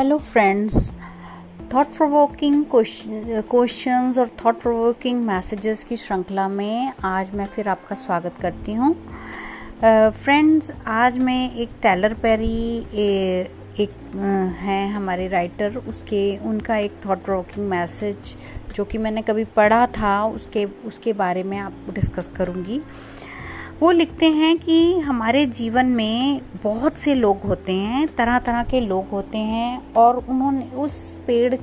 Hello 0.00 0.16
friends 0.18 0.90
thought 1.74 1.86
provoking 1.86 2.64
questions 3.50 4.18
और 4.18 4.28
thought 4.44 4.60
provoking 4.60 5.20
messages 5.22 5.82
की 5.84 5.96
श्रृंखला 5.96 6.48
में 6.48 6.92
आज 7.04 7.30
मैं 7.34 7.46
फिर 7.46 7.68
आपका 7.68 7.94
स्वागत 7.94 8.38
करती 8.42 8.74
हूँ। 8.74 8.94
फ्रेंड्स 9.82 10.70
uh, 10.70 10.76
आज 10.86 11.18
मैं 11.18 11.54
एक 11.54 11.70
टेलर 11.82 12.14
पेरी 12.14 12.78
एक 13.82 13.92
uh, 14.10 14.62
हैं 14.62 14.92
हमारे 14.92 15.28
राइटर 15.28 15.76
उसके 15.76 16.36
उनका 16.38 16.76
एक 16.76 17.00
थॉट 17.06 17.24
प्रोवोकिंग 17.24 17.68
मैसेज 17.68 18.36
जो 18.74 18.84
कि 18.84 18.98
मैंने 18.98 19.22
कभी 19.22 19.44
पढ़ा 19.56 19.86
था 19.86 20.24
उसके 20.24 20.64
उसके 20.64 21.12
बारे 21.12 21.42
में 21.42 21.58
आप 21.58 21.86
डिस्कस 21.94 22.30
करूँगी। 22.36 22.80
वो 23.80 23.90
लिखते 23.90 24.26
हैं 24.26 24.58
कि 24.58 24.98
हमारे 25.00 25.46
जीवन 25.46 25.86
में 25.86 26.40
बहुत 26.64 26.98
से 26.98 27.14
लोग 27.14 27.42
होते 27.42 27.72
हैं 27.72 28.06
तरह 28.16 28.38
तरह 28.38 28.62
के 28.62 28.80
लोग 28.80 29.08
होते 29.08 29.38
हैं 29.38 29.94
और 29.94 30.16
उन्होंने 30.16 30.64
उस 30.76 31.18
पेड़ 31.26 31.54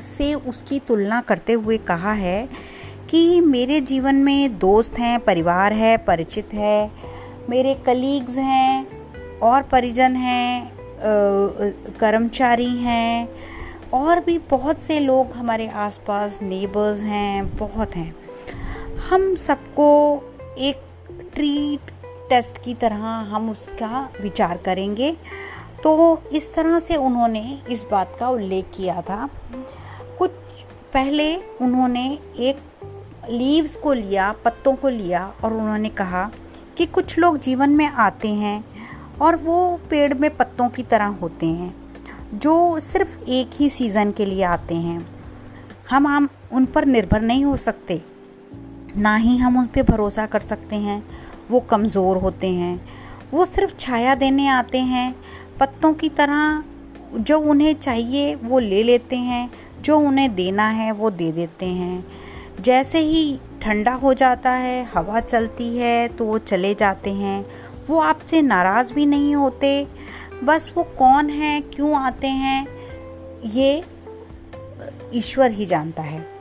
से 0.00 0.34
उसकी 0.34 0.78
तुलना 0.78 1.20
करते 1.20 1.52
हुए 1.52 1.78
कहा 1.78 2.12
है 2.12 2.48
कि 3.10 3.40
मेरे 3.40 3.80
जीवन 3.80 4.14
में 4.14 4.58
दोस्त 4.58 4.98
हैं, 4.98 5.18
परिवार 5.20 5.72
है, 5.72 5.96
परिचित 5.96 6.54
है, 6.54 6.90
मेरे 7.50 7.74
कलीग्स 7.74 8.36
हैं 8.38 8.86
और 9.38 9.62
परिजन 9.62 10.16
हैं 10.16 10.72
कर्मचारी 12.00 12.76
हैं 12.78 13.28
और 13.92 14.20
भी 14.20 14.38
बहुत 14.38 14.82
से 14.82 15.00
लोग 15.00 15.32
हमारे 15.32 15.68
आसपास 15.68 16.38
नेबर्स 16.42 17.02
हैं, 17.02 17.56
बहुत 17.56 17.96
हैं। 17.96 18.14
हम 19.10 19.34
सबको 19.34 19.90
एक 20.60 20.82
ट्रीट 21.34 21.90
टेस्ट 22.30 22.58
की 22.58 22.74
तरह 22.74 23.04
हम 23.30 23.50
उसका 23.50 24.08
विचार 24.22 24.56
करेंगे। 24.56 25.16
तो 25.82 26.22
इस 26.32 26.54
तरह 26.54 26.78
से 26.80 26.96
उन्होंने 26.96 27.62
इस 27.70 27.84
बात 27.90 28.16
का 28.20 28.28
उल्लेख 28.28 28.64
किया 28.74 29.02
था। 29.02 29.28
कुछ 30.18 30.30
पहले 30.94 31.36
उन्होंने 31.36 32.18
एक 32.38 32.60
लीव्स 33.28 33.76
को 33.76 33.92
लिया, 33.92 34.32
पत्तों 34.44 34.74
को 34.76 34.88
लिया 34.88 35.34
और 35.44 35.52
उन्होंने 35.52 35.88
कहा 35.88 36.30
कि 36.76 36.86
कुछ 36.86 37.18
लोग 37.18 37.38
जीवन 37.38 37.70
में 37.70 37.86
आते 37.86 38.28
हैं 38.28 38.64
और 39.22 39.36
वो 39.36 39.80
पेड़ 39.90 40.14
में 40.14 40.36
पत्तों 40.36 40.68
की 40.68 40.82
तरह 40.82 41.06
होते 41.22 41.46
हैं, 41.46 41.74
जो 42.34 42.80
सिर्फ़ 42.80 43.18
एक 43.28 43.50
ही 43.54 43.70
सीज़न 43.70 44.12
के 44.12 44.26
लिए 44.26 44.44
आते 44.44 44.74
हैं। 44.74 45.06
हम 45.90 46.06
हम 46.06 46.28
उन 46.52 46.66
पर 46.66 46.84
निर्भर 46.84 47.20
नहीं 47.20 47.44
हो 47.44 47.56
सकते। 47.56 48.02
ना 48.96 49.14
ही 49.16 49.36
हम 49.36 49.58
उन 49.58 49.66
पर 49.66 49.82
भरोसा 49.82 50.26
कर 50.26 50.40
सकते 50.40 50.76
हैं, 50.76 51.02
वो 51.50 51.60
कमज़ोर 51.60 52.16
होते 52.16 52.48
हैं। 52.48 52.80
वो 53.32 53.44
सिर्फ़ 53.44 53.74
छाया 53.76 54.14
देने 54.14 54.48
आते 54.48 54.78
हैं, 54.78 55.14
पत्तों 55.60 55.92
की 55.94 56.08
तरह 56.08 56.64
जो 57.14 57.38
उन्हें 57.40 57.74
चाहिए 57.74 58.34
वो 58.34 58.58
ले 58.58 58.82
लेते 58.82 59.16
हैं, 59.16 59.50
जो 59.80 59.98
उन्हें 59.98 60.34
देना 60.34 60.68
है 60.68 60.90
वो 60.92 61.10
दे 61.10 61.30
देते 61.32 61.66
हैं। 61.66 62.04
जैसे 62.62 62.98
ही 62.98 63.38
ठंडा 63.62 63.92
हो 63.92 64.14
जाता 64.14 64.50
है, 64.50 64.84
हवा 64.94 65.20
चलती 65.20 65.76
है 65.76 66.08
तो 66.08 66.24
वो 66.24 66.38
चले 66.38 66.74
जाते 66.74 67.10
हैं। 67.10 67.44
वो 67.88 68.00
आपसे 68.00 68.42
नाराज़ 68.42 68.92
भी 68.94 69.06
नहीं 69.06 69.34
होते, 69.34 69.86
बस 70.44 70.72
वो 70.76 70.82
कौन 70.98 71.30
है, 71.30 71.60
क्यों 71.60 71.94
आते 71.96 72.26
हैं, 72.26 72.66
ये 73.44 73.82
ईश्वर 75.14 75.50
ही 75.50 75.66
जानता 75.66 76.02
है। 76.02 76.39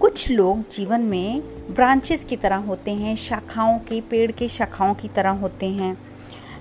कुछ 0.00 0.28
लोग 0.30 0.60
जीवन 0.70 1.00
में 1.00 1.40
ब्रांचेस 1.74 2.22
की 2.24 2.36
तरह 2.36 2.56
होते 2.56 2.90
हैं, 2.90 3.14
शाखाओं 3.16 3.78
के, 3.78 4.00
पेड़ 4.00 4.30
के 4.32 4.48
शाखाओं 4.48 4.94
की 4.94 5.08
तरह 5.08 5.30
होते 5.30 5.66
हैं। 5.68 5.96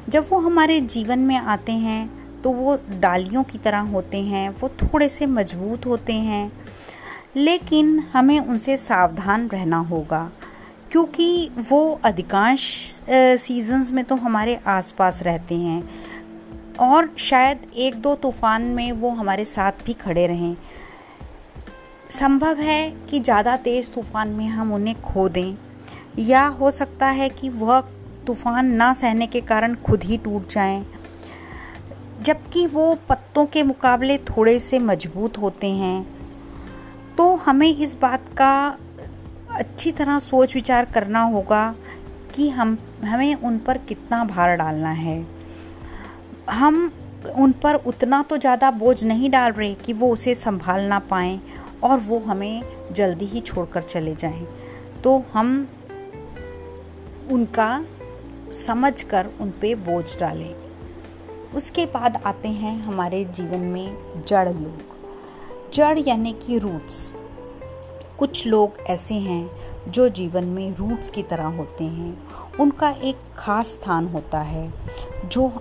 जब 0.09 0.27
वो 0.29 0.39
हमारे 0.39 0.79
जीवन 0.81 1.19
में 1.19 1.35
आते 1.35 1.71
हैं 1.71 2.41
तो 2.41 2.51
वो 2.51 2.77
डालियों 2.91 3.43
की 3.43 3.57
तरह 3.57 3.79
होते 3.89 4.17
हैं, 4.17 4.49
वो 4.51 4.69
थोड़े 4.71 5.09
से 5.09 5.25
मज़बूत 5.27 5.85
होते 5.85 6.13
हैं। 6.13 6.51
लेकिन 7.35 7.99
हमें 8.13 8.39
उनसे 8.39 8.77
सावधान 8.77 9.47
रहना 9.47 9.77
होगा, 9.83 10.29
क्योंकि 10.91 11.49
वो 11.69 11.99
अधिकांश 12.05 12.61
सीजन्स 13.09 13.91
में 13.91 14.03
तो 14.05 14.15
हमारे 14.15 14.59
आसपास 14.67 15.21
रहते 15.23 15.55
हैं। 15.55 15.83
और 16.79 17.09
शायद 17.19 17.71
एक 17.75 17.95
दो 17.95 18.15
तूफ़ान 18.15 18.63
में 18.63 18.91
वो 18.91 19.09
हमारे 19.11 19.45
साथ 19.45 19.85
भी 19.85 19.93
खड़े 19.95 20.25
रहें। 20.27 20.55
संभव 22.19 22.59
है 22.59 22.89
कि 23.09 23.19
ज़्यादा 23.19 23.55
तेज़ 23.57 23.89
तूफ़ान 23.91 24.27
में 24.27 24.45
हम 24.47 24.71
उन्हें 24.73 25.01
खो 25.01 25.27
दें। 25.29 25.57
या 26.19 26.45
हो 26.51 26.69
सकता 26.71 27.07
है 27.07 27.27
कि 27.29 27.49
वह 27.49 27.79
तूफ़ान 28.27 28.71
ना 28.73 28.91
सहने 28.93 29.27
के 29.27 29.41
कारण 29.41 29.75
खुद 29.83 30.03
ही 30.03 30.17
टूट 30.17 30.47
जाएँ, 30.49 30.85
जबकि 32.21 32.65
वो 32.67 32.93
पत्तों 33.09 33.45
के 33.45 33.63
मुकाबले 33.63 34.17
थोड़े 34.27 34.57
से 34.59 34.79
मज़बूत 34.79 35.37
होते 35.37 35.67
हैं। 35.71 36.05
तो 37.17 37.33
हमें 37.35 37.69
इस 37.69 37.95
बात 38.01 38.25
का 38.37 38.55
अच्छी 39.51 39.91
तरह 39.91 40.19
सोच 40.19 40.55
विचार 40.55 40.85
करना 40.85 41.21
होगा 41.25 41.73
कि 42.35 42.49
हम, 42.49 42.77
हमें 43.05 43.35
उन 43.35 43.59
पर 43.59 43.77
कितना 43.83 44.23
भार 44.25 44.55
डालना 44.55 44.91
है। 44.93 45.19
हम 46.51 46.91
उन 47.35 47.51
पर 47.53 47.75
उतना 47.85 48.21
तो 48.23 48.37
ज़्यादा 48.37 48.71
बोझ 48.73 49.03
नहीं 49.05 49.29
डाल 49.29 49.51
रहे 49.51 49.73
कि 49.75 49.93
वो 49.93 50.11
उसे 50.13 50.35
संभाल 50.35 50.81
ना 50.81 50.99
पाएँ 51.05 51.39
और 51.83 51.99
वो 51.99 52.19
हमें 52.19 52.63
जल्दी 52.93 53.25
ही 53.25 53.41
छोड़कर 53.41 53.81
चले 53.81 54.15
जाएँ। 54.15 54.47
तो 55.03 55.23
हम 55.33 55.67
उनका 57.31 57.85
समझ 58.51 59.03
कर 59.03 59.27
उन 59.41 59.49
पे 59.49 59.75
बोझ 59.75 60.19
डालें। 60.19 60.55
उसके 61.55 61.85
बाद 61.85 62.21
आते 62.25 62.49
हैं 62.49 62.79
हमारे 62.79 63.25
जीवन 63.25 63.59
में 63.59 63.97
जड़ 64.27 64.49
लोग। 64.49 64.81
जड़ 65.73 65.99
यानी 65.99 66.31
कि 66.31 66.57
रूट्स 66.57 67.13
कुछ 68.19 68.47
लोग 68.47 68.71
ऐसे 68.87 69.15
हैं 69.15 69.51
जो 69.91 70.09
जीवन 70.09 70.43
में 70.43 70.75
रूट्स 70.75 71.09
की 71.09 71.23
तरह 71.23 71.45
होते 71.45 71.83
हैं। 71.83 72.27
उनका 72.59 72.89
एक 72.89 73.17
खास 73.37 73.67
स्थान 73.67 74.07
होता 74.07 74.39
है। 74.39 74.73
जो 75.25 75.51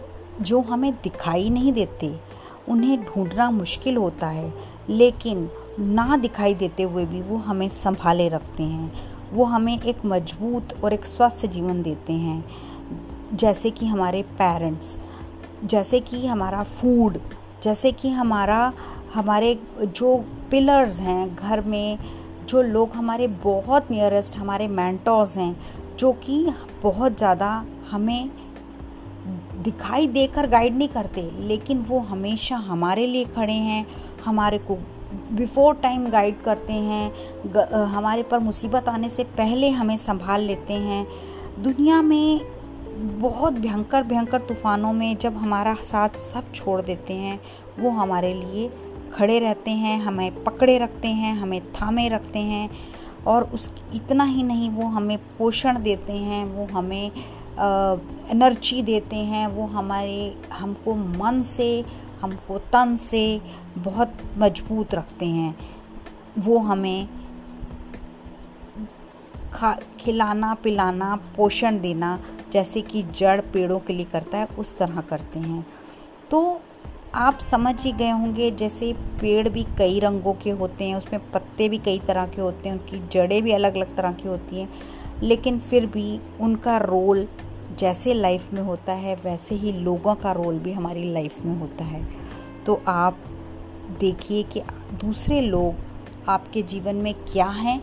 जो 0.41 0.61
हमें 0.61 0.93
दिखाई 0.93 1.51
नहीं 1.51 1.73
देते, 1.73 2.21
उन्हें 2.69 3.05
ढूंढना 3.05 3.51
मुश्किल 3.51 3.97
होता 3.97 4.29
है। 4.29 4.53
लेकिन 4.89 5.51
ना 5.79 6.17
दिखाई 6.17 6.55
देते 6.55 6.83
हुए 6.83 7.05
भी 7.07 7.21
वो 7.23 7.37
हमें 7.37 7.69
संभाले 7.69 8.29
रखते 8.29 8.63
हैं। 8.63 8.93
वो 9.33 9.45
हमें 9.45 9.81
एक 9.81 10.05
मज़बूत 10.07 10.73
और 10.85 10.93
एक 10.93 11.05
स्वस्थ 11.05 11.47
जीवन 11.47 11.83
देते 11.83 12.13
हैं। 12.13 12.45
जैसे 13.35 13.71
कि 13.71 13.87
हमारे 13.87 14.23
पेरेंट्स 14.23 14.99
जैसे 15.65 16.01
कि 16.01 16.27
हमारा 16.27 16.63
फ़ूड 16.63 17.19
जैसे 17.63 17.93
कि 17.93 18.11
हमारा, 18.11 18.73
हमारे 19.15 19.59
जो 19.81 20.17
पिलर्स 20.51 21.01
हैं 21.01 21.35
घर 21.37 21.61
में, 21.61 21.99
जो 22.49 22.63
लोग 22.63 22.93
हमारे 22.93 23.27
बहुत 23.45 23.91
नियरेस्ट 23.91 24.37
हमारे 24.37 24.69
मैंटोर्स 24.69 25.37
हैं, 25.37 25.57
जो 25.99 26.13
कि 26.13 26.47
बहुत 26.83 27.17
ज़्यादा 27.19 27.65
हमें 27.91 28.31
दिखाई 29.63 30.07
देकर 30.07 30.47
गाइड 30.47 30.77
नहीं 30.77 30.89
करते, 30.89 31.31
लेकिन 31.39 31.79
वो 31.79 31.99
हमेशा 32.01 32.57
हमारे 32.57 33.07
लिए 33.07 33.25
खड़े 33.25 33.53
हैं, 33.53 33.87
हमारे 34.25 34.59
को 34.59 34.79
बिफ़ोर 35.13 35.75
टाइम 35.75 36.07
गाइड 36.11 36.41
करते 36.43 36.73
हैं 36.73 37.87
हमारे 37.87 38.23
पर 38.23 38.39
मुसीबत 38.39 38.89
आने 38.89 39.09
से 39.09 39.25
पहले 39.37 39.69
हमें 39.71 39.97
संभाल 39.97 40.43
लेते 40.43 40.75
हैं। 40.75 41.07
दुनिया 41.63 42.01
में 42.03 42.41
बहुत 43.21 43.53
भयंकर 43.53 44.03
भयंकर 44.03 44.41
तूफ़ानों 44.41 44.93
में 44.93 45.17
जब 45.17 45.37
हमारा 45.37 45.75
साथ 45.75 46.17
सब 46.19 46.53
छोड़ 46.55 46.81
देते 46.83 47.15
हैं, 47.15 47.39
वो 47.79 47.91
हमारे 47.91 48.33
लिए 48.35 48.69
खड़े 49.13 49.39
रहते 49.39 49.71
हैं, 49.71 49.99
हमें 50.01 50.45
पकड़े 50.45 50.79
रखते 50.79 51.09
हैं, 51.09 51.35
हमें 51.35 51.61
थामे 51.73 52.09
रखते 52.09 52.39
हैं 52.39 52.69
और 53.27 53.45
उस, 53.45 53.71
इतना 53.95 54.25
ही 54.25 54.43
नहीं, 54.43 54.71
वो 54.71 54.87
हमें 54.87 55.19
पोषण 55.39 55.83
देते 55.83 56.13
हैं, 56.13 56.45
वो 56.47 56.67
हमें 56.73 57.11
एनर्जी 58.31 58.83
देते 58.83 59.17
हैं, 59.17 59.47
वो 59.47 59.67
हमारे, 59.67 60.35
हमको 60.53 60.95
मन 60.95 61.41
से 61.43 61.85
हमको 62.21 62.59
तन 62.59 62.97
से 62.97 63.41
बहुत 63.79 64.13
मज़बूत 64.39 64.95
रखते 64.95 65.27
हैं। 65.27 65.57
वो 66.39 66.59
हमें 66.59 67.09
खा, 69.53 69.77
खिलाना, 70.01 70.55
पिलाना, 70.55 71.17
पोषण 71.37 71.81
देना, 71.81 72.21
जैसे 72.53 72.81
कि 72.81 73.03
जड़ 73.03 73.41
पेड़ों 73.41 73.79
के 73.79 73.93
लिए 73.93 74.05
करता 74.05 74.39
है, 74.39 74.47
उस 74.47 74.79
तरह 74.79 75.01
करते 75.01 75.39
हैं। 75.39 75.67
तो 76.31 76.61
आप 77.15 77.39
समझ 77.39 77.83
ही 77.83 77.93
गए 77.93 78.11
होंगे, 78.11 78.51
जैसे 78.51 78.93
पेड़ 78.93 79.49
भी 79.49 79.63
कई 79.79 80.01
रंगों 80.01 80.35
के 80.35 80.51
होते 80.51 80.85
हैं, 80.85 80.95
उसमें 80.95 81.31
पत्ते 81.31 81.69
भी 81.69 81.79
कई 81.79 81.99
तरह 81.99 82.27
के 82.27 82.41
होते 82.41 82.69
हैं, 82.69 82.77
उनकी 82.77 83.09
जड़ें 83.09 83.43
भी 83.43 83.53
अलग 83.53 83.75
अलग 83.75 83.97
तरह 83.97 84.13
की 84.13 84.29
होती 84.29 84.61
हैं, 84.61 84.69
लेकिन 85.23 85.59
फिर 85.59 85.87
भी 85.87 86.21
उनका 86.41 86.77
रोल 86.77 87.29
जैसे 87.79 88.15
लाइफ 88.15 88.53
में 88.53 88.63
होता 88.63 88.93
है, 88.93 89.15
वैसे 89.15 89.55
ही 89.55 89.73
लोगों 89.73 90.15
का 90.15 90.33
रोल 90.33 90.59
भी 90.59 90.73
हमारी 90.73 91.05
लाइफ 91.13 91.41
में 91.45 91.59
होता 91.61 91.85
है। 91.85 92.07
तो 92.67 92.81
आप 92.89 93.19
देखिए 94.01 94.43
कि 94.43 94.63
दूसरे 95.01 95.41
लोग 95.41 95.85
आपके 96.29 96.63
जीवन 96.63 96.97
में 96.97 97.13
क्या 97.15 97.47
हैं 97.47 97.81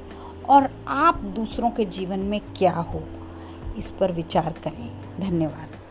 और 0.49 0.69
आप 0.87 1.17
दूसरों 1.35 1.69
के 1.69 1.85
जीवन 1.85 2.19
में 2.19 2.39
क्या 2.57 2.73
हो, 2.73 3.03
इस 3.77 3.91
पर 3.91 4.11
विचार 4.11 4.53
करें। 4.63 4.89
धन्यवाद। 5.19 5.82